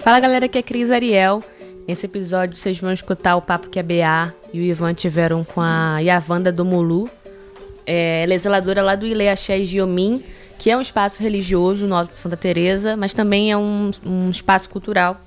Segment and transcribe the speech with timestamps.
[0.00, 1.42] Fala galera, aqui é Cris Ariel.
[1.86, 5.60] Nesse episódio vocês vão escutar o papo que a BA e o Ivan tiveram com
[5.60, 7.10] a Yavanda do Mulu.
[7.86, 10.22] É, ela é zeladora lá do Ile Axé Giomim,
[10.58, 14.30] que é um espaço religioso no Alto de Santa Teresa, mas também é um, um
[14.30, 15.20] espaço cultural,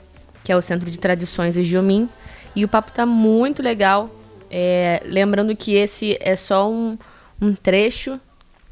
[0.44, 2.10] que é o Centro de Tradições Giomim.
[2.56, 4.10] E o papo tá muito legal.
[4.50, 6.98] É, lembrando que esse é só um,
[7.42, 8.20] um trecho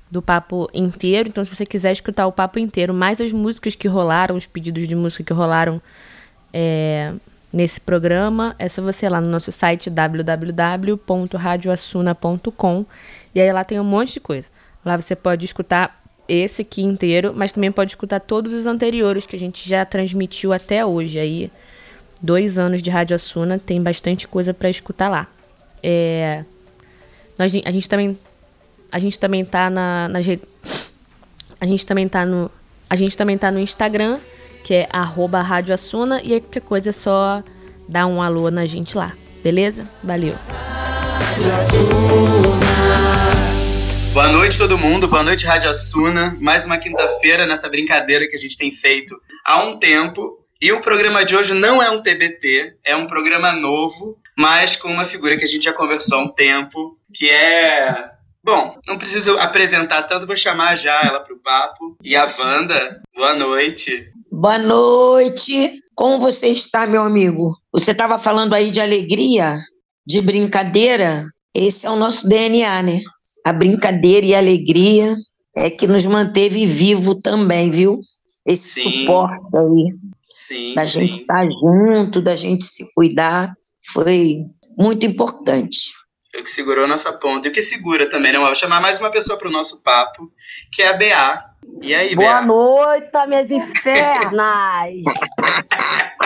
[0.09, 1.27] do papo inteiro.
[1.29, 4.87] Então, se você quiser escutar o papo inteiro, mais as músicas que rolaram, os pedidos
[4.87, 5.81] de música que rolaram
[6.53, 7.13] é,
[7.53, 12.85] nesse programa, é só você ir lá no nosso site www.radioassuna.com
[13.33, 14.47] e aí lá tem um monte de coisa.
[14.83, 19.35] Lá você pode escutar esse aqui inteiro, mas também pode escutar todos os anteriores que
[19.35, 21.19] a gente já transmitiu até hoje.
[21.19, 21.51] Aí,
[22.21, 25.27] dois anos de Rádio Assuna, tem bastante coisa para escutar lá.
[25.81, 26.43] É,
[27.37, 28.17] nós, a gente também
[28.91, 30.19] a gente também tá na, na
[31.61, 32.49] a gente também tá no
[32.89, 34.19] a gente também tá no Instagram,
[34.63, 37.43] que é arroba Rádio Assuna, e aí qualquer coisa é só
[37.87, 39.87] dar um alô na gente lá, beleza?
[40.03, 40.35] Valeu!
[44.11, 48.39] Boa noite todo mundo, boa noite Rádio Assuna, mais uma quinta-feira nessa brincadeira que a
[48.39, 52.77] gente tem feito há um tempo, e o programa de hoje não é um TBT,
[52.83, 56.27] é um programa novo, mas com uma figura que a gente já conversou há um
[56.27, 61.97] tempo, que é Bom, não preciso apresentar tanto, vou chamar já ela para o papo.
[62.01, 64.11] E a Wanda, boa noite.
[64.31, 65.73] Boa noite.
[65.93, 67.57] Como você está, meu amigo?
[67.73, 69.57] Você estava falando aí de alegria,
[70.07, 71.25] de brincadeira.
[71.53, 73.01] Esse é o nosso DNA, né?
[73.45, 75.15] A brincadeira e a alegria
[75.55, 77.99] é que nos manteve vivo também, viu?
[78.45, 79.01] Esse sim.
[79.01, 79.93] suporte aí.
[80.31, 81.07] Sim, da sim.
[81.07, 83.51] gente estar junto, da gente se cuidar,
[83.91, 84.37] foi
[84.77, 85.98] muito importante.
[86.31, 87.47] Foi o que segurou nossa ponta.
[87.47, 88.37] E o que segura também, né?
[88.39, 90.31] Vou chamar mais uma pessoa para o nosso papo,
[90.71, 91.45] que é a BA.
[91.81, 92.45] E aí, Boa BA?
[92.45, 94.93] noite, minhas infernas!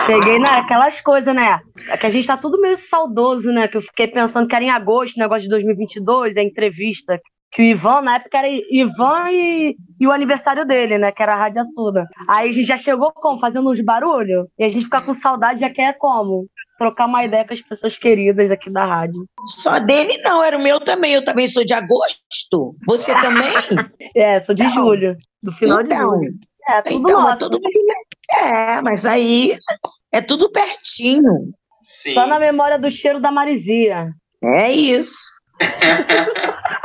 [0.06, 1.58] Cheguei naquelas coisas, né?
[1.88, 3.66] É que a gente tá tudo meio saudoso, né?
[3.66, 7.18] Que eu fiquei pensando que era em agosto, negócio de 2022, a entrevista.
[7.54, 11.12] Que o Ivan, na época, era Ivan e, e o aniversário dele, né?
[11.12, 12.06] Que era a Rádio Assuda.
[12.28, 13.40] Aí a gente já chegou como?
[13.40, 14.48] Fazendo uns barulhos.
[14.58, 16.46] E a gente fica com saudade, já quer como?
[16.78, 19.24] trocar uma ideia com as pessoas queridas aqui da rádio.
[19.46, 21.14] Só dele não, era o meu também.
[21.14, 22.76] Eu também sou de agosto.
[22.86, 23.46] Você também?
[24.16, 26.38] é, sou de então, julho, do final então, de julho.
[26.68, 27.60] É, tudo então, É, tudo...
[28.30, 29.56] é, mas aí
[30.12, 31.32] é tudo pertinho.
[31.82, 32.14] Sim.
[32.14, 34.10] Só na memória do cheiro da Marizia.
[34.42, 35.14] É isso.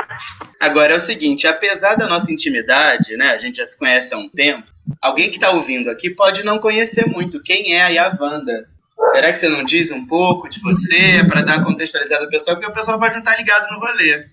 [0.60, 4.18] Agora é o seguinte, apesar da nossa intimidade, né, a gente já se conhece há
[4.18, 4.66] um tempo,
[5.00, 8.68] alguém que está ouvindo aqui pode não conhecer muito quem é a Yavanda.
[9.12, 12.56] Será que você não diz um pouco de você para dar uma contextualizada no pessoal?
[12.56, 14.26] Porque o pessoal pode não estar tá ligado no rolê.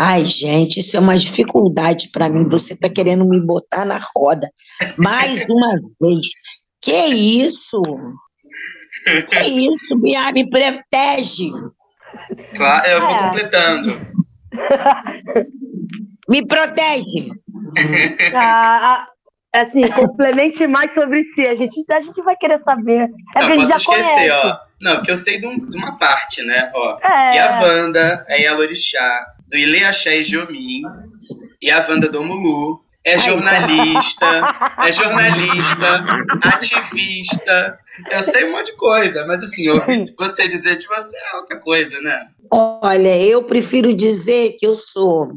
[0.00, 2.48] Ai, gente, isso é uma dificuldade para mim.
[2.48, 4.48] Você está querendo me botar na roda
[4.96, 6.26] mais uma vez.
[6.80, 7.80] Que isso?
[9.30, 10.30] Que isso, Bia?
[10.32, 11.50] Me protege.
[12.56, 13.18] Claro, eu vou é.
[13.18, 14.06] completando.
[16.28, 17.30] Me protege.
[18.34, 19.06] Ah,
[19.52, 21.46] assim, complemente mais sobre si.
[21.46, 23.08] A gente, a gente vai querer saber.
[23.36, 24.30] É não, posso esquecer, conhece.
[24.30, 24.58] ó.
[24.80, 26.70] Não, porque eu sei de, um, de, uma parte, né?
[26.74, 27.36] Ó, é.
[27.36, 30.82] E a Wanda, é a Lorixá, do Ile Axé e Jomim,
[31.60, 32.84] e a Wanda do Mulu.
[33.04, 34.26] É jornalista,
[34.84, 36.04] é jornalista,
[36.42, 37.78] ativista.
[38.10, 41.58] Eu sei um monte de coisa, mas assim, ouvir você dizer de você é outra
[41.60, 42.26] coisa, né?
[42.50, 45.30] Olha, eu prefiro dizer que eu sou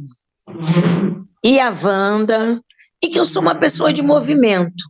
[1.43, 2.61] e a Wanda,
[3.03, 4.83] e que eu sou uma pessoa de movimento.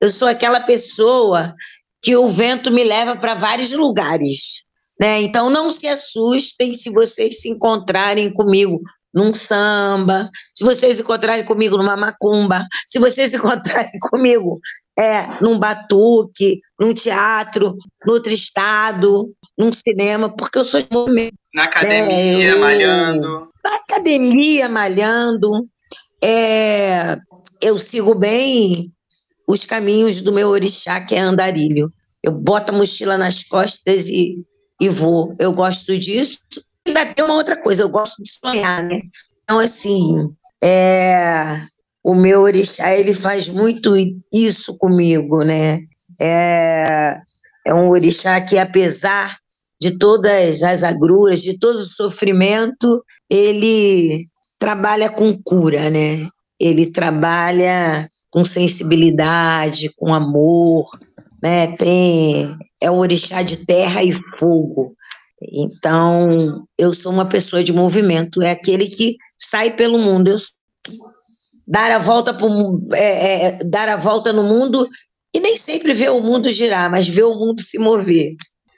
[0.00, 1.54] Eu sou aquela pessoa
[2.02, 4.67] que o vento me leva para vários lugares.
[5.00, 5.22] Né?
[5.22, 8.80] Então não se assustem se vocês se encontrarem comigo
[9.14, 14.58] num samba, se vocês encontrarem comigo numa macumba, se vocês encontrarem comigo
[14.98, 21.34] é, num batuque, num teatro, no outro estado, num cinema, porque eu sou de movimento.
[21.54, 23.48] Na academia, é, malhando.
[23.64, 25.66] Na academia, malhando.
[26.22, 27.16] É,
[27.62, 28.92] eu sigo bem
[29.46, 31.92] os caminhos do meu orixá, que é andarilho.
[32.22, 34.36] Eu boto a mochila nas costas e,
[34.80, 35.34] e vou.
[35.38, 36.40] Eu gosto disso.
[36.86, 39.00] Ainda tem uma outra coisa, eu gosto de sonhar, né?
[39.42, 40.30] Então, assim,
[40.62, 41.60] é,
[42.02, 43.94] o meu orixá, ele faz muito
[44.32, 45.80] isso comigo, né?
[46.20, 47.16] É,
[47.66, 49.36] é um orixá que, apesar
[49.80, 54.24] de todas as agruras, de todo o sofrimento, ele
[54.58, 56.28] trabalha com cura, né?
[56.58, 60.90] ele trabalha com sensibilidade, com amor,
[61.42, 61.76] né?
[61.76, 64.94] Tem é um orixá de terra e fogo.
[65.40, 70.28] Então, eu sou uma pessoa de movimento, é aquele que sai pelo mundo.
[70.28, 70.36] Eu
[71.68, 72.48] dar a volta pro,
[72.94, 74.86] é, é, dar a volta no mundo
[75.34, 78.32] e nem sempre ver o mundo girar, mas ver o mundo se mover.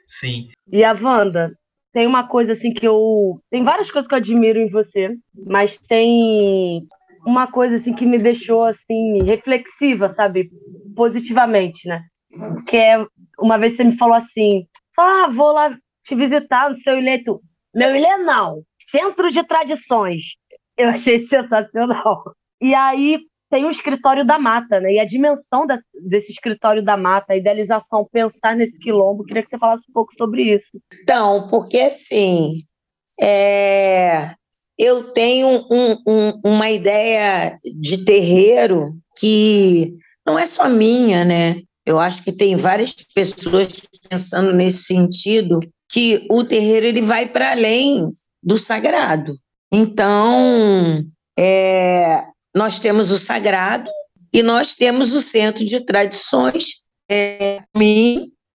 [0.09, 0.49] Sim.
[0.73, 1.53] E a Wanda,
[1.93, 3.41] tem uma coisa assim que eu.
[3.49, 5.15] Tem várias coisas que eu admiro em você,
[5.47, 6.85] mas tem
[7.25, 10.51] uma coisa assim que me deixou assim reflexiva, sabe?
[10.97, 12.03] Positivamente, né?
[12.67, 13.05] Que é
[13.39, 14.67] uma vez você me falou assim:
[14.99, 17.23] ah, vou lá te visitar no seu ilê.
[17.75, 20.23] Meu ilê não, Centro de Tradições.
[20.77, 22.23] Eu achei sensacional.
[22.61, 23.19] E aí
[23.51, 24.93] tem o escritório da mata, né?
[24.93, 25.79] E a dimensão da,
[26.09, 29.25] desse escritório da mata, a idealização, pensar nesse quilombo.
[29.25, 30.81] Queria que você falasse um pouco sobre isso.
[31.03, 32.53] Então, porque assim,
[33.21, 34.31] é,
[34.79, 41.57] eu tenho um, um, uma ideia de terreiro que não é só minha, né?
[41.85, 47.53] Eu acho que tem várias pessoas pensando nesse sentido que o terreiro ele vai para
[47.53, 48.11] além
[48.43, 49.37] do sagrado.
[49.73, 51.05] Então,
[51.39, 52.23] é,
[52.55, 53.91] nós temos o sagrado
[54.33, 57.61] e nós temos o centro de tradições, é,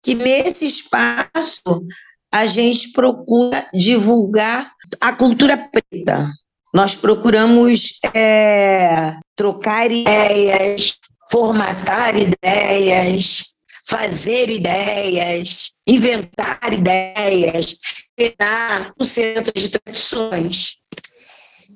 [0.03, 1.85] que nesse espaço
[2.31, 6.27] a gente procura divulgar a cultura preta.
[6.73, 10.97] Nós procuramos é, trocar ideias,
[11.29, 13.53] formatar ideias,
[13.85, 17.77] fazer ideias, inventar ideias,
[18.17, 20.77] criar o centro de tradições.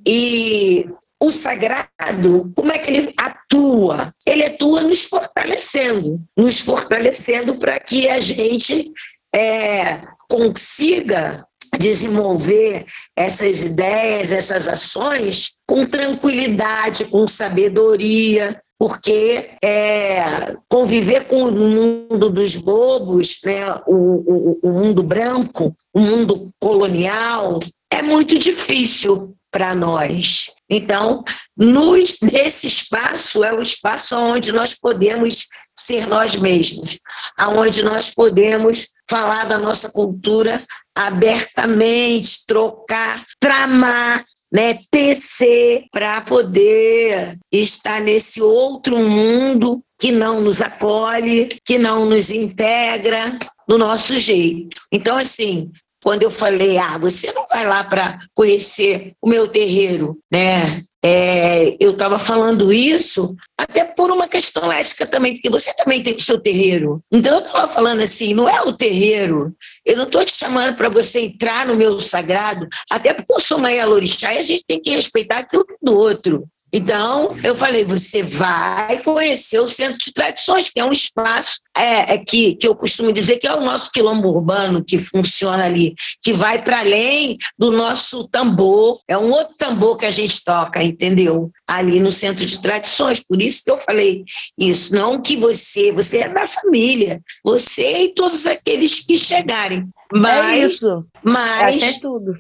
[0.06, 0.90] E
[1.20, 4.14] o sagrado, como é que ele atua?
[4.26, 8.92] Ele atua nos fortalecendo, nos fortalecendo para que a gente
[9.36, 11.46] é, consiga
[11.78, 12.86] desenvolver
[13.16, 22.56] essas ideias, essas ações com tranquilidade, com sabedoria, porque é, conviver com o mundo dos
[22.58, 27.60] bobos, né, o, o, o mundo branco, o mundo colonial,
[27.92, 30.52] é muito difícil para nós.
[30.70, 31.24] Então,
[31.56, 35.46] nos, nesse espaço é o espaço onde nós podemos
[35.76, 37.00] ser nós mesmos,
[37.40, 40.62] aonde nós podemos falar da nossa cultura
[40.96, 51.50] abertamente, trocar, tramar, né, tecer para poder estar nesse outro mundo que não nos acolhe,
[51.66, 54.82] que não nos integra do nosso jeito.
[54.92, 55.72] Então, assim,
[56.04, 60.82] quando eu falei, ah, você não vai lá para conhecer o meu terreiro, né?
[61.04, 66.16] É, eu estava falando isso até por uma questão ética também, porque você também tem
[66.16, 67.00] o seu terreiro.
[67.12, 69.56] Então eu estava falando assim, não é o terreiro.
[69.86, 73.60] Eu não estou te chamando para você entrar no meu sagrado, até porque eu sou
[73.60, 76.48] mãe Alorixá e a gente tem que respeitar aquilo do outro.
[76.72, 82.16] Então, eu falei, você vai conhecer o Centro de Tradições, que é um espaço é,
[82.16, 85.96] é que, que eu costumo dizer que é o nosso quilombo urbano que funciona ali,
[86.22, 90.84] que vai para além do nosso tambor, é um outro tambor que a gente toca,
[90.84, 91.52] entendeu?
[91.68, 94.26] Ali no Centro de Tradições, por isso que eu falei
[94.58, 99.88] isso, não que você, você é da família, você e todos aqueles que chegarem.
[100.12, 101.06] Mas, é isso.
[101.24, 102.34] Mas, é até tudo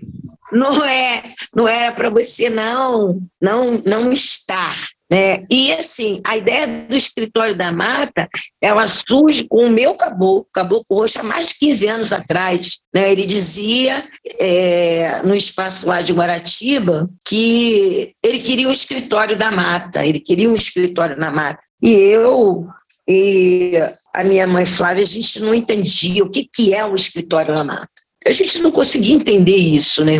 [0.51, 1.23] não é,
[1.55, 4.75] não era para você não, não, não estar,
[5.09, 5.45] né?
[5.49, 8.27] E assim, a ideia do escritório da mata,
[8.61, 12.79] ela surge com o meu caboclo, caboclo roxo, há mais de 15 anos atrás.
[12.93, 13.11] Né?
[13.11, 14.07] Ele dizia
[14.39, 20.49] é, no espaço lá de Guaratiba que ele queria o escritório da mata, ele queria
[20.49, 21.61] um escritório na mata.
[21.81, 22.67] E eu
[23.09, 23.73] e
[24.13, 27.63] a minha mãe Flávia, a gente não entendia o que, que é o escritório da
[27.63, 27.87] mata.
[28.25, 30.15] A gente não conseguia entender isso, né?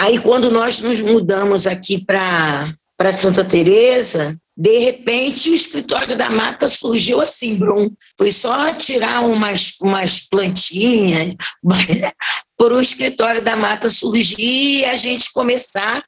[0.00, 2.72] Aí, quando nós nos mudamos aqui para
[3.12, 7.90] Santa Teresa, de repente o escritório da mata surgiu assim, Brum.
[8.16, 11.34] Foi só tirar umas, umas plantinhas
[12.56, 16.02] por o escritório da mata surgir e a gente começar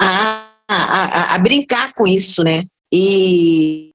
[0.00, 2.64] a, a, a brincar com isso, né?
[2.92, 3.92] E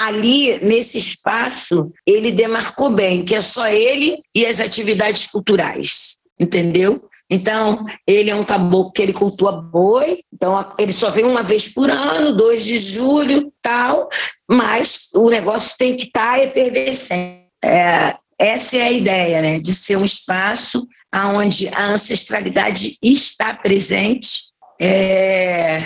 [0.00, 7.06] ali, nesse espaço, ele demarcou bem que é só ele e as atividades culturais, entendeu?
[7.30, 11.68] Então, ele é um caboclo que ele cultua boi, então ele só vem uma vez
[11.68, 14.08] por ano, 2 de julho, tal,
[14.48, 17.44] mas o negócio tem que estar tá efervescente.
[17.62, 20.86] É, essa é a ideia, né, de ser um espaço
[21.34, 25.82] onde a ancestralidade está presente, é,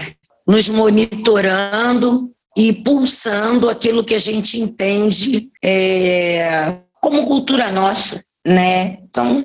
[0.46, 8.98] nos monitorando, e pulsando aquilo que a gente entende é, como cultura nossa, né?
[9.02, 9.44] Então,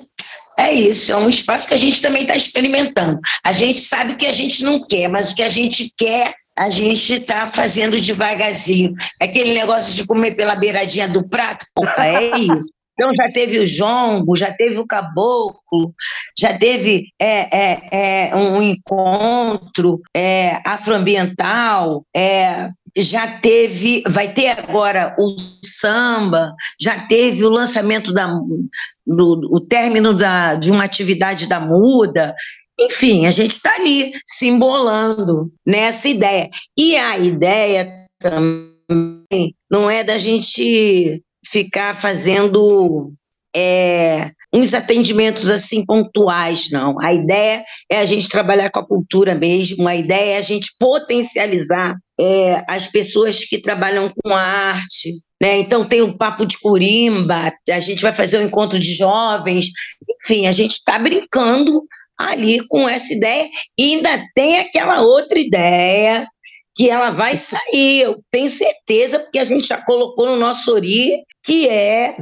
[0.58, 3.20] é isso, é um espaço que a gente também está experimentando.
[3.44, 6.68] A gente sabe que a gente não quer, mas o que a gente quer, a
[6.68, 8.92] gente está fazendo devagarzinho.
[9.20, 12.70] É aquele negócio de comer pela beiradinha do prato, puta, é isso.
[12.98, 15.94] Então já teve o jongo, já teve o caboclo,
[16.36, 25.14] já teve é, é, é, um encontro é, afroambiental, é, já teve, vai ter agora
[25.18, 28.26] o samba, já teve o lançamento da,
[29.06, 32.34] do, o término da, de uma atividade da muda.
[32.78, 36.48] Enfim, a gente está ali simbolando nessa ideia.
[36.76, 43.12] E a ideia também não é da gente ficar fazendo
[43.58, 47.00] é, uns atendimentos assim pontuais, não.
[47.00, 50.70] A ideia é a gente trabalhar com a cultura mesmo, a ideia é a gente
[50.78, 55.12] potencializar é, as pessoas que trabalham com arte.
[55.42, 55.58] Né?
[55.58, 59.66] Então tem o Papo de Curimba, a gente vai fazer um encontro de jovens,
[60.22, 61.82] enfim, a gente está brincando
[62.18, 63.48] ali com essa ideia
[63.78, 66.26] e ainda tem aquela outra ideia
[66.74, 71.24] que ela vai sair, eu tenho certeza, porque a gente já colocou no nosso ORI,
[71.42, 72.16] que é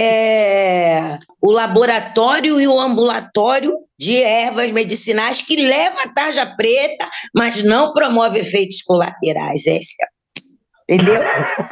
[0.00, 7.64] é, o laboratório e o ambulatório de ervas medicinais que leva a tarja preta, mas
[7.64, 9.66] não promove efeitos colaterais.
[9.66, 11.20] Esse é, entendeu?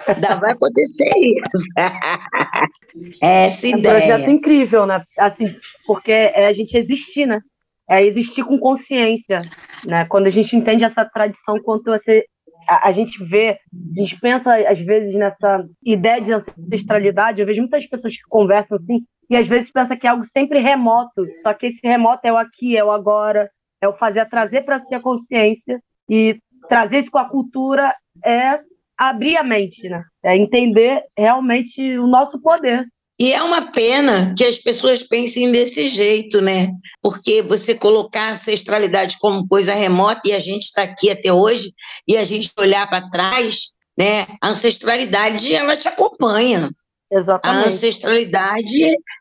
[0.08, 1.66] Ainda vai acontecer isso.
[3.22, 3.92] Essa ideia.
[3.92, 5.04] É um projeto incrível, né?
[5.16, 5.54] Assim,
[5.86, 7.40] porque é a gente existir, né?
[7.88, 9.38] É existir com consciência,
[9.84, 10.04] né?
[10.06, 12.24] Quando a gente entende essa tradição, quanto você
[12.66, 17.60] a, a, gente vê, a gente pensa às vezes nessa ideia de ancestralidade, eu vejo
[17.60, 21.52] muitas pessoas que conversam assim, e às vezes pensa que é algo sempre remoto, só
[21.52, 24.94] que esse remoto é o aqui, é o agora, é o fazer, trazer para si
[24.94, 27.94] a consciência, e trazer isso com a cultura
[28.24, 28.60] é
[28.96, 30.02] abrir a mente, né?
[30.24, 32.86] É entender realmente o nosso poder.
[33.18, 36.68] E é uma pena que as pessoas pensem desse jeito, né?
[37.00, 41.72] Porque você colocar a ancestralidade como coisa remota e a gente está aqui até hoje
[42.06, 44.26] e a gente olhar para trás, né?
[44.42, 46.70] A ancestralidade ela te acompanha.
[47.10, 47.64] Exatamente.
[47.64, 48.76] A ancestralidade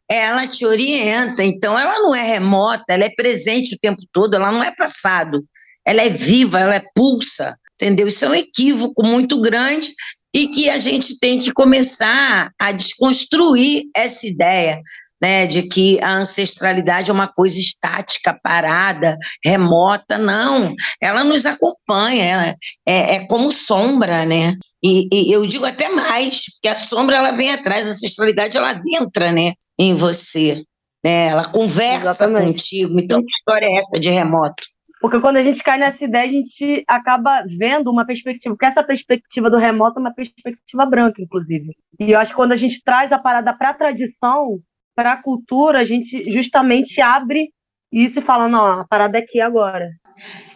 [0.09, 4.51] ela te orienta, então ela não é remota, ela é presente o tempo todo, ela
[4.51, 5.43] não é passado,
[5.85, 8.07] ela é viva, ela é pulsa, entendeu?
[8.07, 9.91] Isso é um equívoco muito grande
[10.35, 14.81] e que a gente tem que começar a desconstruir essa ideia.
[15.23, 22.23] Né, de que a ancestralidade é uma coisa estática, parada, remota, não, ela nos acompanha,
[22.25, 24.57] ela é, é como sombra, né?
[24.83, 28.71] E, e, eu digo até mais, que a sombra ela vem atrás, a ancestralidade ela
[28.71, 30.61] adentra, né, em você,
[31.03, 31.27] né?
[31.27, 32.47] Ela conversa Exatamente.
[32.47, 32.99] contigo.
[32.99, 34.61] Então, que história é essa de remoto?
[35.05, 38.81] Porque quando a gente cai nessa ideia, a gente acaba vendo uma perspectiva, porque essa
[38.81, 41.77] perspectiva do remoto é uma perspectiva branca, inclusive.
[41.99, 44.59] E eu acho que quando a gente traz a parada para a tradição,
[44.95, 47.51] para a cultura, a gente justamente abre
[47.93, 49.91] isso e fala, não, a parada é aqui agora.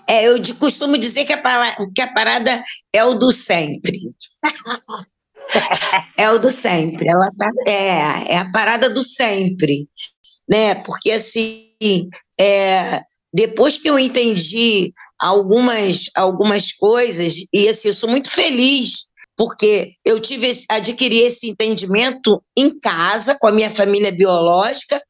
[0.07, 3.99] É, eu costumo dizer que a, parada, que a parada é o do sempre.
[6.17, 7.07] é o do sempre.
[7.07, 9.87] Ela tá, é, é a parada do sempre.
[10.49, 10.73] Né?
[10.73, 12.09] Porque assim,
[12.41, 19.91] é, depois que eu entendi algumas, algumas coisas, e assim, eu sou muito feliz, porque
[20.03, 25.01] eu tive adquiri esse entendimento em casa, com a minha família biológica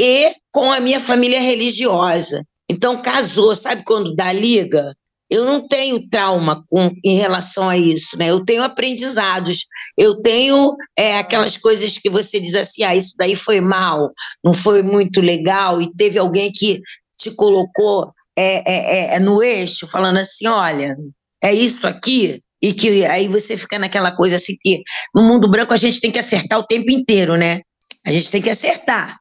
[0.00, 2.42] e com a minha família religiosa.
[2.70, 4.94] Então, casou, sabe quando dá liga?
[5.28, 8.30] Eu não tenho trauma com, em relação a isso, né?
[8.30, 9.66] Eu tenho aprendizados,
[9.98, 14.12] eu tenho é, aquelas coisas que você diz assim, ah, isso daí foi mal,
[14.42, 16.80] não foi muito legal, e teve alguém que
[17.18, 20.96] te colocou é, é, é, é, no eixo, falando assim: olha,
[21.42, 24.82] é isso aqui, e que aí você fica naquela coisa assim que
[25.14, 27.60] no mundo branco a gente tem que acertar o tempo inteiro, né?
[28.06, 29.18] A gente tem que acertar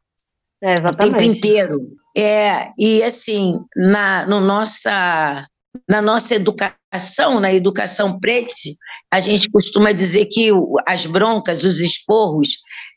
[0.63, 1.79] é, o tempo inteiro.
[2.15, 5.45] É, e assim, na, no nossa,
[5.89, 8.75] na nossa educação, na educação prete,
[9.11, 10.49] a gente costuma dizer que
[10.87, 12.47] as broncas, os esporros,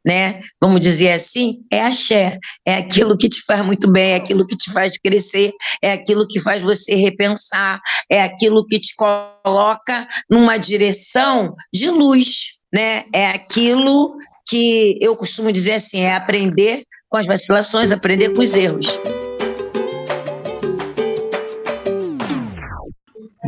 [0.06, 0.40] né?
[0.60, 4.56] Vamos dizer assim, é axé, é aquilo que te faz muito bem, é aquilo que
[4.56, 10.56] te faz crescer, é aquilo que faz você repensar, é aquilo que te coloca numa
[10.56, 13.04] direção de luz, né?
[13.12, 14.14] É aquilo
[14.48, 19.00] que eu costumo dizer assim, é aprender com as vacilações, aprender com os erros.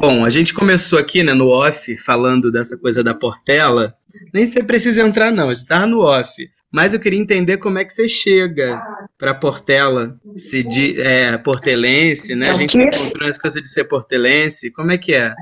[0.00, 3.97] Bom, a gente começou aqui né, no off falando dessa coisa da Portela,
[4.32, 6.32] nem você precisa entrar, não, tava no off.
[6.72, 8.80] Mas eu queria entender como é que você chega
[9.16, 12.50] para Portela, se de, é, portelense, né?
[12.50, 14.70] A gente se encontrou nessa coisa de ser portelense.
[14.70, 15.34] Como é que é?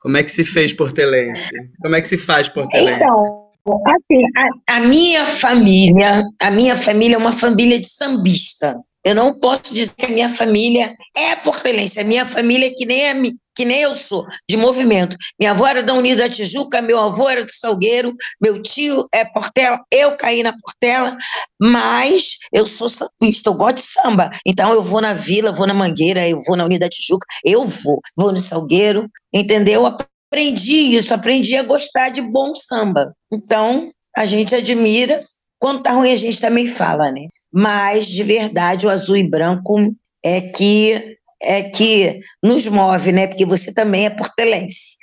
[0.00, 1.50] Como é que se fez portelense?
[1.80, 2.94] Como é que se faz portelense?
[2.94, 3.46] Então,
[3.86, 4.22] assim,
[4.68, 8.76] a, a minha família, a minha família é uma família de sambista.
[9.06, 12.00] Eu não posso dizer que a minha família é portelense.
[12.00, 13.14] A minha família é que nem, a,
[13.54, 15.16] que nem eu sou, de movimento.
[15.38, 19.80] Minha avó era da Unida Tijuca, meu avô era do Salgueiro, meu tio é Portela,
[19.92, 21.16] eu caí na Portela,
[21.60, 24.28] mas eu sou sambista, eu gosto de samba.
[24.44, 28.00] Então eu vou na Vila, vou na Mangueira, eu vou na Unida Tijuca, eu vou.
[28.18, 29.86] Vou no Salgueiro, entendeu?
[29.86, 33.14] Aprendi isso, aprendi a gostar de bom samba.
[33.32, 35.20] Então, a gente admira
[35.58, 37.26] quando tá ruim, a gente também fala, né?
[37.52, 39.94] Mas, de verdade, o azul e branco
[40.24, 43.26] é que é que nos move, né?
[43.26, 44.96] Porque você também é portelense.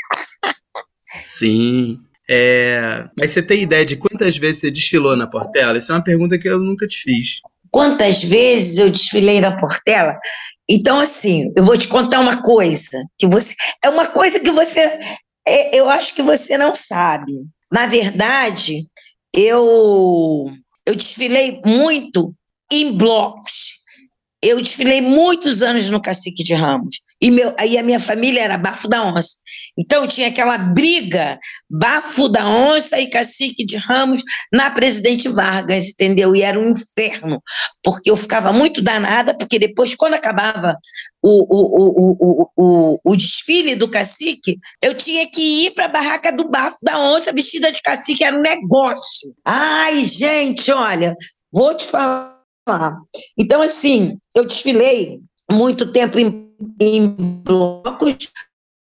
[1.21, 1.99] Sim.
[2.29, 3.05] É...
[3.17, 5.77] Mas você tem ideia de quantas vezes você desfilou na Portela?
[5.77, 7.39] Essa é uma pergunta que eu nunca te fiz.
[7.71, 10.17] Quantas vezes eu desfilei na Portela?
[10.69, 13.53] Então, assim, eu vou te contar uma coisa que você.
[13.83, 14.79] É uma coisa que você.
[15.45, 17.33] É, eu acho que você não sabe.
[17.71, 18.79] Na verdade,
[19.33, 20.51] eu,
[20.85, 22.33] eu desfilei muito
[22.71, 23.82] em blocos.
[24.43, 26.99] Eu desfilei muitos anos no Cacique de Ramos.
[27.21, 29.37] E meu, aí a minha família era Bafo da Onça.
[29.77, 34.21] Então tinha aquela briga, Bafo da Onça e Cacique de Ramos
[34.51, 36.35] na Presidente Vargas, entendeu?
[36.35, 37.41] E era um inferno,
[37.81, 40.77] porque eu ficava muito danada, porque depois, quando acabava
[41.21, 46.35] o, o, o, o, o, desfile do cacique, eu tinha que ir para a barraca
[46.35, 49.33] do Bafo da Onça vestida de cacique, era um negócio.
[49.45, 51.15] Ai, gente, olha,
[51.49, 52.32] vou te falar.
[53.37, 55.19] Então, assim, eu desfilei
[55.51, 57.09] muito tempo em, em
[57.43, 58.17] blocos,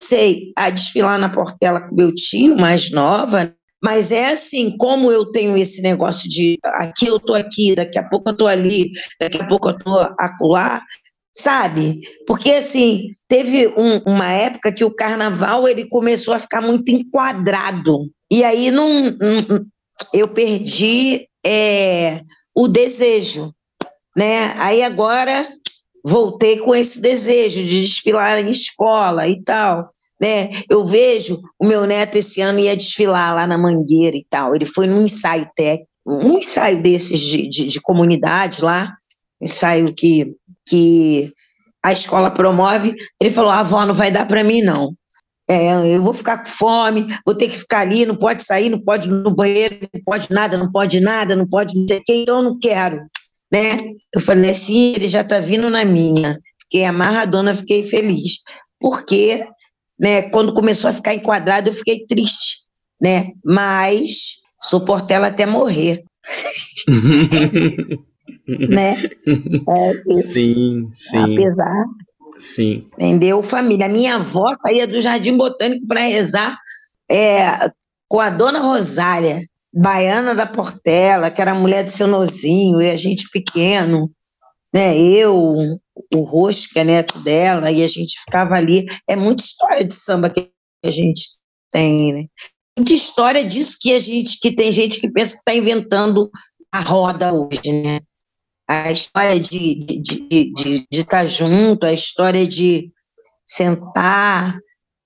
[0.01, 5.31] sei a desfilar na Portela com meu tio, mais nova, mas é assim, como eu
[5.31, 9.41] tenho esse negócio de aqui eu tô aqui, daqui a pouco eu tô ali, daqui
[9.41, 10.81] a pouco eu tô acolá,
[11.33, 12.01] sabe?
[12.27, 18.09] Porque assim, teve um, uma época que o carnaval ele começou a ficar muito enquadrado.
[18.29, 19.65] E aí não, não
[20.13, 22.21] eu perdi é,
[22.53, 23.53] o desejo,
[24.15, 24.53] né?
[24.57, 25.47] Aí agora
[26.05, 29.91] voltei com esse desejo de desfilar em escola e tal.
[30.19, 30.49] Né?
[30.69, 34.53] Eu vejo o meu neto esse ano ia desfilar lá na Mangueira e tal.
[34.53, 38.91] Ele foi num ensaio técnico, um ensaio desses de, de, de comunidade lá,
[39.41, 40.33] ensaio que,
[40.67, 41.31] que
[41.83, 42.95] a escola promove.
[43.19, 44.93] Ele falou: a avó não vai dar para mim, não.
[45.49, 48.79] É, eu vou ficar com fome, vou ter que ficar ali, não pode sair, não
[48.79, 52.21] pode ir no banheiro, não pode nada, não pode nada, não pode não sei quem,
[52.21, 53.01] então eu não quero
[53.51, 53.77] né?
[54.13, 56.39] Eu falei assim, ele já está vindo na minha.
[56.61, 58.39] Fiquei amarradona, fiquei feliz.
[58.79, 59.45] Porque,
[59.99, 62.57] né, quando começou a ficar enquadrado, eu fiquei triste,
[63.01, 63.31] né?
[63.43, 66.03] Mas sou Portela até morrer.
[68.47, 68.97] né?
[69.67, 71.35] É sim, sim.
[71.35, 71.85] Apesar.
[72.39, 72.87] Sim.
[72.93, 73.43] Entendeu?
[73.43, 73.87] Família.
[73.87, 76.57] A minha avó saía do Jardim Botânico para rezar
[77.09, 77.69] é,
[78.07, 79.41] com a dona Rosária.
[79.73, 84.11] Baiana da Portela, que era a mulher do seu nozinho, e a gente pequeno,
[84.73, 84.97] né?
[84.97, 85.55] Eu,
[86.13, 88.85] o Rosto, que é neto dela, e a gente ficava ali.
[89.07, 90.49] É muita história de samba que
[90.83, 91.21] a gente
[91.71, 92.25] tem, né?
[92.77, 96.29] Muita história disso que a gente, que tem gente que pensa que está inventando
[96.71, 97.99] a roda hoje, né?
[98.67, 102.91] A história de estar de, de, de, de tá junto, a história de
[103.45, 104.57] sentar,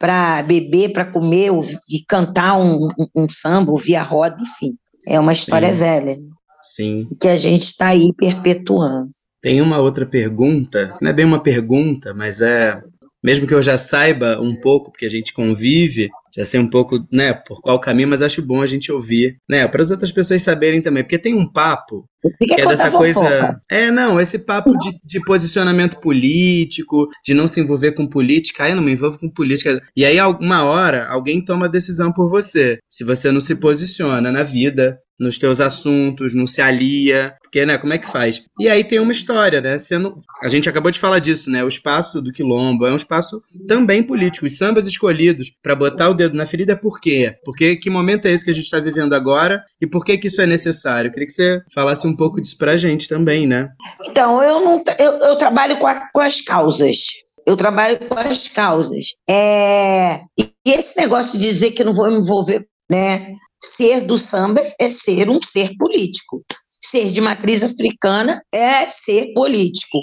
[0.04, 1.50] para beber, para comer
[1.89, 4.76] e cantar um, um, um, samba, ouvir a roda, enfim.
[5.08, 5.80] É uma história Sim.
[5.80, 6.18] velha.
[6.62, 7.08] Sim.
[7.22, 9.08] Que a gente está aí perpetuando.
[9.42, 12.82] Tem uma outra pergunta, não é bem uma pergunta, mas é
[13.24, 17.06] mesmo que eu já saiba um pouco, porque a gente convive, já sei um pouco,
[17.12, 20.41] né, por qual caminho, mas acho bom a gente ouvir, né, para as outras pessoas
[20.41, 22.06] saberem também, porque tem um papo
[22.41, 23.60] que é dessa coisa.
[23.69, 28.72] É, não, esse papo de, de, posicionamento político, de não se envolver com política, aí
[28.72, 29.82] eu não me envolvo com política.
[29.96, 32.80] E aí, alguma hora, alguém toma a decisão por você.
[32.89, 37.78] Se você não se posiciona na vida, nos teus assuntos, não se alia, porque, né,
[37.78, 38.43] como é que faz?
[38.60, 41.67] E aí tem uma história, né, sendo, a gente acabou de falar disso, né, o
[41.67, 46.36] espaço do Quilombo é um espaço também político, os sambas escolhidos para botar o dedo
[46.36, 47.36] na ferida, por quê?
[47.45, 50.28] Porque que momento é esse que a gente está vivendo agora e por que que
[50.28, 51.10] isso é necessário?
[51.10, 53.69] Eu queria que você falasse um pouco disso pra gente também, né?
[54.06, 56.97] Então, eu não, eu, eu trabalho com, a, com as causas,
[57.45, 59.06] eu trabalho com as causas.
[59.30, 63.36] É, e esse negócio de dizer que não vou me envolver né?
[63.60, 66.43] Ser do samba é ser um ser político.
[66.79, 69.97] Ser de matriz africana é ser político.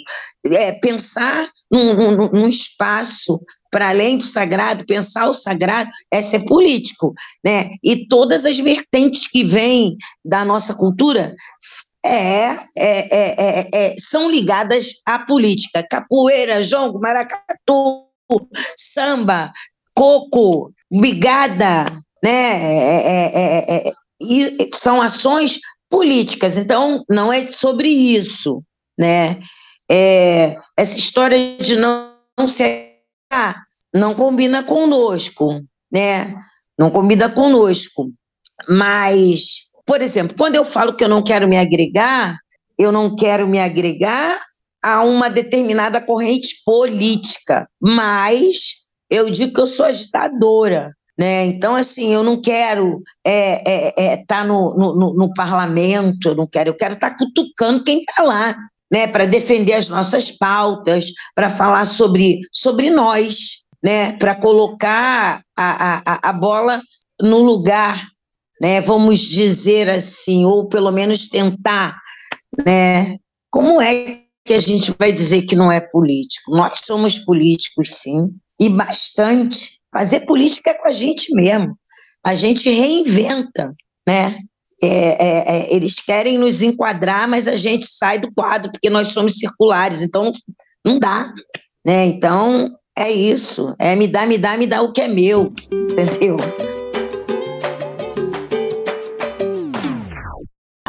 [0.45, 3.39] É pensar num, num, num espaço
[3.71, 7.69] para além do sagrado, pensar o sagrado é ser político, né?
[7.85, 11.33] E todas as vertentes que vêm da nossa cultura
[12.05, 15.87] é, é, é, é, são ligadas à política.
[15.89, 18.09] Capoeira, jongo, maracatu,
[18.77, 19.53] samba,
[19.95, 21.85] coco, bigada,
[22.23, 22.31] né?
[22.31, 28.63] É, é, é, e são ações políticas, então não é sobre isso,
[28.99, 29.41] né?
[29.91, 32.15] é, essa história de não,
[32.47, 32.93] se
[33.93, 36.33] não combina conosco, né?
[36.79, 38.13] Não combina conosco.
[38.69, 42.39] Mas, por exemplo, quando eu falo que eu não quero me agregar,
[42.79, 44.39] eu não quero me agregar
[44.83, 50.93] a uma determinada corrente política, mas eu digo que eu sou agitadora.
[51.21, 51.45] Né?
[51.45, 56.35] Então, assim, eu não quero estar é, é, é, tá no, no, no, parlamento, eu
[56.35, 58.57] não quero, eu quero estar tá cutucando quem está lá,
[58.91, 59.07] né?
[59.07, 64.13] para defender as nossas pautas, para falar sobre, sobre nós, né?
[64.13, 66.81] para colocar a, a, a bola
[67.21, 68.03] no lugar,
[68.59, 68.81] né?
[68.81, 72.01] vamos dizer assim, ou pelo menos tentar.
[72.65, 73.19] Né?
[73.51, 76.57] Como é que a gente vai dizer que não é político?
[76.57, 81.77] Nós somos políticos, sim, e bastante Fazer política é com a gente mesmo.
[82.25, 83.75] A gente reinventa,
[84.07, 84.39] né?
[84.83, 89.09] É, é, é, eles querem nos enquadrar, mas a gente sai do quadro porque nós
[89.09, 90.33] somos circulares, então
[90.85, 91.35] não dá,
[91.85, 92.07] né?
[92.07, 96.39] Então é isso, é me dá, me dá, me dá o que é meu, entendeu?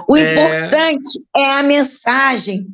[0.07, 0.31] O é...
[0.31, 2.65] importante é a mensagem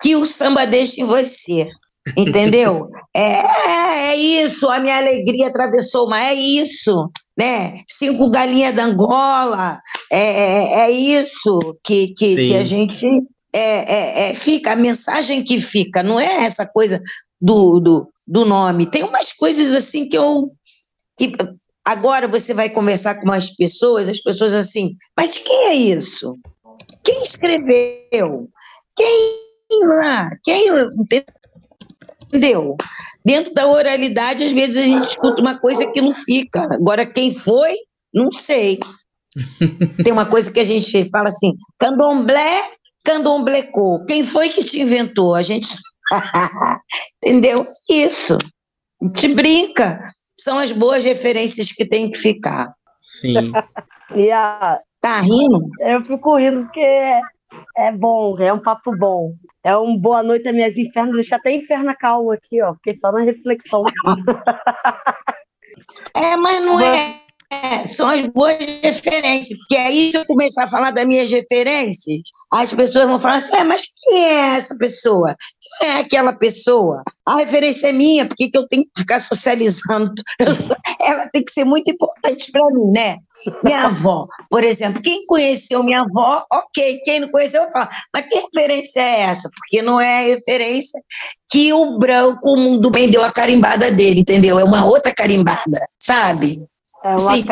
[0.00, 1.68] que o samba deixa em você.
[2.16, 2.88] Entendeu?
[3.12, 7.80] É, é isso, a minha alegria atravessou o mar, é isso, né?
[7.84, 9.80] Cinco galinhas da Angola,
[10.12, 13.04] é, é, é isso que, que, que, a gente
[13.52, 17.02] é, é, é, fica, a mensagem que fica, não é essa coisa
[17.40, 18.86] do, do, do nome.
[18.86, 20.52] Tem umas coisas assim que eu.
[21.18, 21.32] Que,
[21.84, 26.36] agora você vai conversar com umas pessoas, as pessoas assim, mas quem é isso?
[27.02, 28.48] Quem escreveu?
[28.96, 30.30] Quem lá?
[30.44, 30.68] Quem
[32.32, 32.76] entendeu?
[33.24, 36.60] Dentro da oralidade, às vezes a gente escuta uma coisa que não fica.
[36.72, 37.74] Agora, quem foi,
[38.14, 38.78] não sei.
[40.02, 42.62] Tem uma coisa que a gente fala assim: candomblé,
[43.04, 44.04] candomblecou.
[44.06, 45.34] Quem foi que te inventou?
[45.34, 45.68] A gente.
[47.22, 47.64] entendeu?
[47.88, 48.38] Isso.
[49.02, 50.00] A gente brinca.
[50.38, 52.72] São as boas referências que tem que ficar.
[53.02, 53.52] Sim.
[54.16, 54.80] e a...
[55.00, 55.68] Tá rindo?
[55.80, 57.20] Eu fico rindo porque
[57.76, 59.34] é bom, é um papo bom.
[59.64, 61.16] É um boa noite a minhas infernos.
[61.16, 62.74] Deixa até inferno calmo aqui, ó.
[62.74, 63.82] Fiquei só na reflexão.
[66.16, 67.19] é, mas não é.
[67.52, 72.20] É, são as boas referências, porque aí se eu começar a falar das minhas referências,
[72.52, 75.34] as pessoas vão falar assim, é, mas quem é essa pessoa?
[75.60, 77.02] Quem é aquela pessoa?
[77.26, 80.14] A referência é minha, por que, eu tenho que ficar socializando?
[80.56, 83.16] Sou, ela tem que ser muito importante para mim, né?
[83.64, 88.26] Minha avó, por exemplo, quem conheceu minha avó, ok, quem não conheceu, eu falo, mas
[88.28, 89.50] que referência é essa?
[89.56, 91.00] Porque não é a referência
[91.50, 94.56] que o branco, o mundo bem deu a carimbada dele, entendeu?
[94.56, 96.62] É uma outra carimbada, sabe?
[97.02, 97.44] É uma Sim,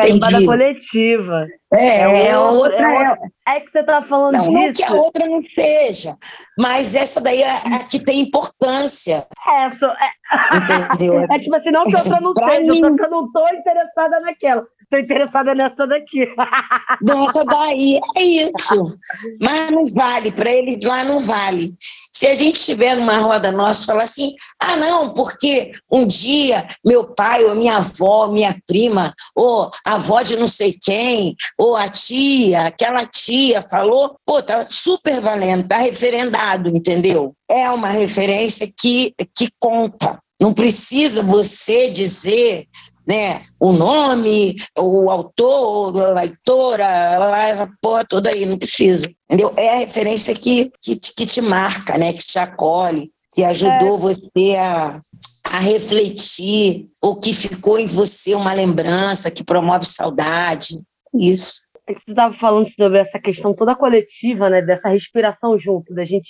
[0.45, 1.47] coletiva.
[1.73, 3.19] É, é, é outra.
[3.47, 4.53] É, é, que você está falando não, disso.
[4.53, 6.17] Não que a outra não seja,
[6.57, 9.27] mas essa daí é a que tem importância.
[9.47, 10.19] É, so, é...
[10.55, 11.25] Entendeu?
[11.29, 12.79] É tipo assim, não que a outra não seja, mim...
[12.81, 14.65] eu não estou interessada naquela.
[14.81, 16.25] Estou interessada nessa daqui.
[17.01, 18.97] Nessa daí, é isso.
[19.39, 21.75] Mas não vale, para eles lá não vale.
[22.11, 26.67] Se a gente estiver numa roda nossa e falar assim, ah, não, porque um dia
[26.83, 31.75] meu pai, ou minha avó, minha prima, ou a avó de não sei quem, ou
[31.75, 37.33] a tia, aquela tia falou, pô, tá super valendo, tá referendado, entendeu?
[37.51, 40.17] É uma referência que, que conta.
[40.41, 42.65] Não precisa você dizer
[43.09, 43.41] né?
[43.59, 49.09] O nome, o autor, a leitora, a porra toda aí, não precisa.
[49.25, 49.51] Entendeu?
[49.57, 52.13] É a referência que, que, que te marca, né?
[52.13, 53.97] Que te acolhe, que ajudou é.
[53.97, 55.01] você a,
[55.43, 60.79] a refletir, ou que ficou em você uma lembrança que promove saudade.
[61.13, 61.61] Isso.
[61.79, 64.61] Você estava falando sobre essa questão toda coletiva, né?
[64.61, 66.29] Dessa respiração junto, da gente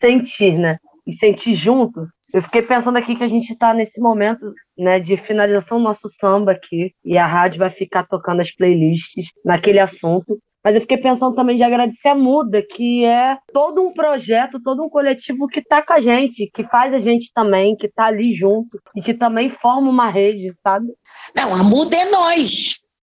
[0.00, 0.78] sentir, né?
[1.06, 2.06] E sentir junto.
[2.32, 6.08] Eu fiquei pensando aqui que a gente está nesse momento né, de finalização do nosso
[6.20, 10.38] samba aqui, e a rádio vai ficar tocando as playlists naquele assunto.
[10.62, 14.84] Mas eu fiquei pensando também de agradecer a Muda, que é todo um projeto, todo
[14.84, 18.34] um coletivo que está com a gente, que faz a gente também, que está ali
[18.34, 20.86] junto e que também forma uma rede, sabe?
[21.34, 22.46] Não, a Muda é nós.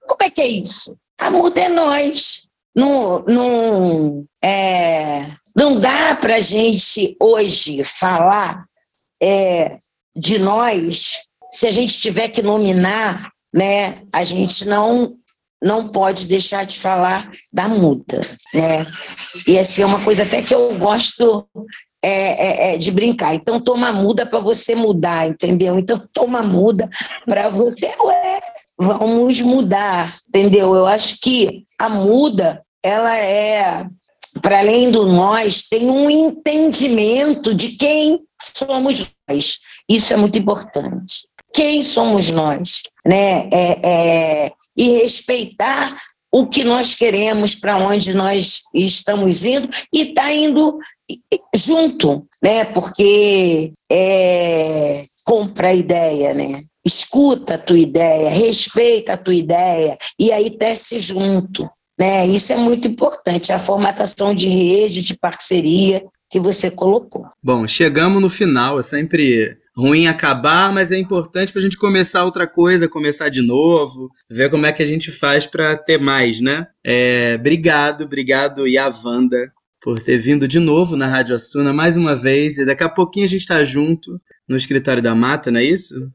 [0.07, 0.95] Como é que é isso?
[1.19, 2.47] A Muda é nós.
[2.75, 5.25] Não, não, é,
[5.55, 8.65] não dá para a gente hoje falar
[9.21, 9.79] é,
[10.15, 11.17] de nós,
[11.51, 15.15] se a gente tiver que nominar, né, a gente não
[15.59, 18.21] não pode deixar de falar da muda,
[18.53, 18.85] né?
[19.47, 21.47] E assim, é uma coisa até que eu gosto
[22.03, 23.33] é, é, é de brincar.
[23.33, 25.79] Então, toma muda para você mudar, entendeu?
[25.79, 26.87] Então, toma muda
[27.25, 27.91] para você.
[28.03, 28.39] Ué,
[28.77, 30.75] vamos mudar, entendeu?
[30.75, 33.87] Eu acho que a muda, ela é
[34.41, 39.59] para além do nós, tem um entendimento de quem somos nós.
[39.89, 41.27] Isso é muito importante.
[41.53, 42.83] Quem somos nós?
[43.05, 43.49] Né?
[43.51, 45.97] É, é, e respeitar
[46.31, 50.77] o que nós queremos, para onde nós estamos indo, e está indo
[51.55, 52.65] junto, né?
[52.65, 56.59] Porque é, compra a ideia, né?
[56.87, 61.67] Escuta a tua ideia, respeita a tua ideia, e aí tece junto.
[61.99, 62.25] Né?
[62.27, 67.25] Isso é muito importante, a formatação de rede, de parceria que você colocou.
[67.43, 72.23] Bom, chegamos no final, é sempre ruim acabar, mas é importante para a gente começar
[72.23, 76.39] outra coisa, começar de novo, ver como é que a gente faz para ter mais,
[76.39, 76.67] né?
[76.85, 82.57] É, obrigado, obrigado Yavanda por ter vindo de novo na Rádio Assuna mais uma vez,
[82.57, 86.11] e daqui a pouquinho a gente está junto no escritório da Mata, não é isso?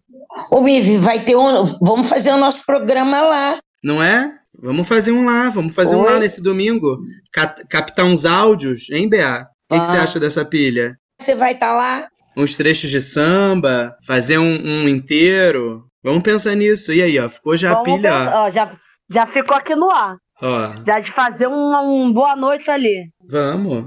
[0.50, 1.62] Ô, Mivi, vai ter um.
[1.80, 3.58] Vamos fazer o nosso programa lá.
[3.82, 4.30] Não é?
[4.62, 6.00] Vamos fazer um lá, vamos fazer Oi?
[6.00, 6.98] um lá nesse domingo.
[7.32, 9.46] Cap captar uns áudios, hein, Bea?
[9.70, 9.80] O que, ah.
[9.80, 10.96] que, você acha dessa pilha?
[11.20, 12.08] Você vai estar tá lá?
[12.36, 15.84] uns trechos de samba, fazer um, um, inteiro.
[16.02, 16.92] Vamos pensar nisso.
[16.92, 18.50] E aí, ó, ficou já Vamos a pilha, pensar, ó.
[18.50, 18.76] Já,
[19.12, 20.16] já ficou aqui no ar.
[20.40, 20.72] Ó.
[20.84, 23.08] Já de fazer um, um boa noite ali.
[23.28, 23.84] Vamos.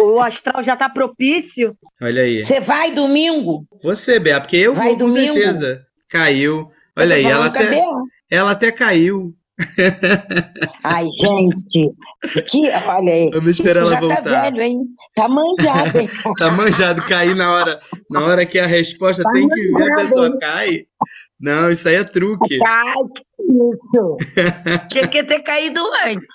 [0.00, 1.74] o astral já tá propício.
[2.00, 2.44] Olha aí.
[2.44, 3.62] Você vai domingo?
[3.82, 5.34] Você, Bea, porque eu vai vou com domingo?
[5.34, 5.82] certeza.
[6.08, 6.70] Caiu.
[6.96, 7.84] Olha aí, ela até,
[8.30, 9.34] ela até caiu.
[10.84, 11.94] Ai, gente,
[12.50, 13.30] que, olha aí.
[13.30, 14.22] Vamos esperar ela tá voltar.
[14.22, 14.86] Tá velho, hein?
[15.14, 16.10] Tá manjado, hein?
[16.38, 19.94] tá manjado, cair na hora, na hora que a resposta tá tem que ver, a
[19.96, 20.38] pessoa hein?
[20.38, 20.86] cai.
[21.40, 22.58] Não, isso aí é truque.
[22.66, 22.94] Ai,
[23.40, 24.16] isso.
[24.90, 26.26] Tinha que ter caído antes.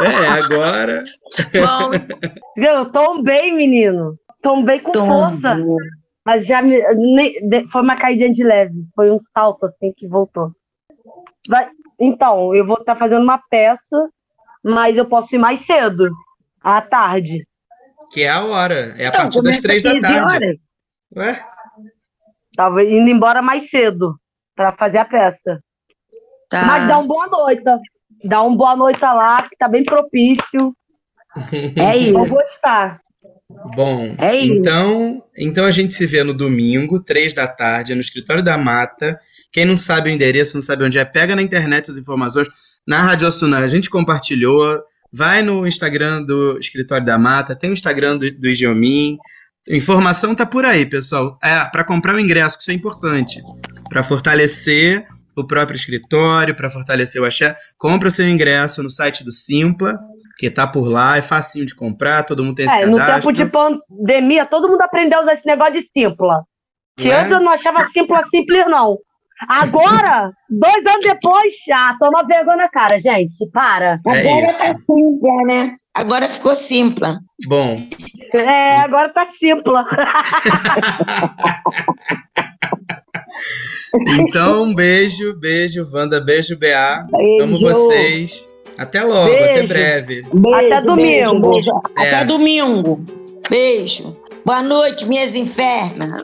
[0.00, 1.02] É, agora.
[1.52, 1.90] Bom.
[2.56, 4.18] Eu tombei, menino.
[4.42, 5.58] Tombei com força.
[6.24, 6.80] Mas já me,
[7.70, 8.74] foi uma caída de leve.
[8.94, 10.50] Foi um salto assim que voltou.
[11.48, 14.08] Vai, então, eu vou estar tá fazendo uma peça,
[14.62, 16.10] mas eu posso ir mais cedo,
[16.62, 17.46] à tarde.
[18.12, 18.94] Que é a hora.
[18.98, 20.34] É a então, partir das três da tarde.
[20.34, 20.56] Horas.
[21.16, 21.44] Ué?
[22.56, 24.16] Tava indo embora mais cedo
[24.54, 25.60] para fazer a peça.
[26.48, 26.64] Tá.
[26.64, 27.62] Mas dá uma boa noite.
[28.24, 30.74] Dá uma boa noite lá, que tá bem propício.
[31.76, 32.14] É isso.
[32.14, 33.00] Vou gostar.
[33.76, 38.42] Bom, é então, então a gente se vê no domingo, três da tarde, no escritório
[38.42, 39.18] da Mata.
[39.52, 42.48] Quem não sabe o endereço, não sabe onde é, pega na internet as informações.
[42.86, 44.82] Na Rádio Assuna a gente compartilhou.
[45.12, 49.16] Vai no Instagram do Escritório da Mata, tem o Instagram do, do Igiomin.
[49.68, 51.38] Informação tá por aí, pessoal.
[51.42, 53.40] É, para comprar o ingresso, que isso é importante.
[53.88, 55.06] Para fortalecer
[55.36, 59.98] o próprio escritório, para fortalecer o axé, compra seu ingresso no site do Simpla,
[60.36, 62.98] que tá por lá, é facinho de comprar, todo mundo tem esse é, cadastro.
[62.98, 66.42] No tempo de pandemia, todo mundo aprendeu a usar esse negócio de Simpla.
[66.96, 67.20] Que é?
[67.20, 68.98] antes eu não achava Simpla simples, não.
[69.48, 73.48] Agora, dois anos depois, já toma vergonha na cara, gente.
[73.50, 73.98] Para.
[74.06, 74.58] É agora isso.
[74.58, 75.76] tá simples, né?
[75.94, 77.16] Agora ficou simples.
[77.48, 77.82] Bom.
[78.34, 79.64] É, agora tá simples.
[84.20, 87.06] então, um beijo, beijo, Wanda, beijo, BA.
[87.10, 87.44] Beijo.
[87.44, 88.46] Amo vocês.
[88.78, 89.44] Até logo, beijo.
[89.44, 90.22] até breve.
[90.32, 91.50] Beijo, até domingo.
[91.50, 92.08] Beijo, é.
[92.08, 93.00] Até domingo.
[93.48, 94.16] Beijo.
[94.44, 96.22] Boa noite, minhas infernas.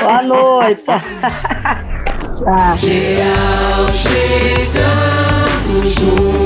[0.00, 0.84] Boa noite.
[2.78, 6.39] Geral chegando junto.